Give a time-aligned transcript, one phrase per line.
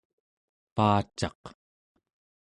[0.75, 1.41] paacaq